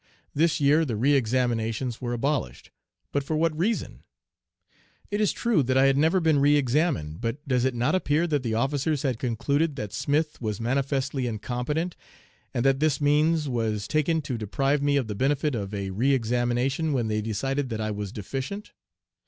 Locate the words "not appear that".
7.75-8.41